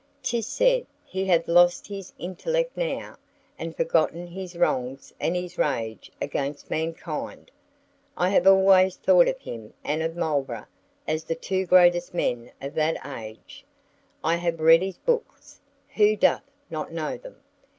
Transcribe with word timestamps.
'Tis 0.23 0.47
said 0.47 0.87
he 1.05 1.25
hath 1.25 1.47
lost 1.47 1.85
his 1.85 2.11
intellect 2.17 2.75
now, 2.75 3.15
and 3.59 3.77
forgotten 3.77 4.25
his 4.25 4.55
wrongs 4.55 5.13
and 5.19 5.35
his 5.35 5.59
rage 5.59 6.11
against 6.19 6.71
mankind. 6.71 7.51
I 8.17 8.29
have 8.29 8.47
always 8.47 8.95
thought 8.95 9.27
of 9.27 9.39
him 9.39 9.75
and 9.83 10.01
of 10.01 10.15
Marlborough 10.17 10.65
as 11.07 11.23
the 11.25 11.35
two 11.35 11.67
greatest 11.67 12.15
men 12.15 12.51
of 12.59 12.73
that 12.73 12.97
age. 13.05 13.63
I 14.23 14.37
have 14.37 14.59
read 14.59 14.81
his 14.81 14.97
books 14.97 15.59
(who 15.93 16.15
doth 16.15 16.49
not 16.71 16.91
know 16.91 17.15
them?) 17.15 17.35